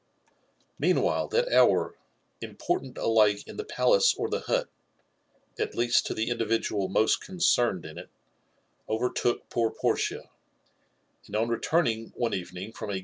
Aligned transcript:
Meanwhile 0.79 1.27
that 1.27 1.53
hour, 1.53 1.93
important 2.41 2.97
alike 2.97 3.47
in 3.47 3.57
the 3.57 3.63
palace 3.63 4.15
or 4.15 4.31
the 4.31 4.39
hut— 4.39 4.67
at 5.59 5.75
least 5.75 6.07
to 6.07 6.15
the 6.15 6.31
individual 6.31 6.89
'most 6.89 7.21
concerned 7.23 7.85
in 7.85 7.99
it— 7.99 8.09
overtook 8.89 9.47
poor 9.51 9.69
Portia; 9.69 10.31
and 11.27 11.35
on 11.35 11.49
returning 11.49 12.13
one 12.15 12.33
evening 12.33 12.71
from 12.71 12.89
a 12.89 12.99